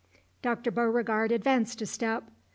[0.41, 0.71] Dr.
[0.71, 2.23] Beauregard advanced a step.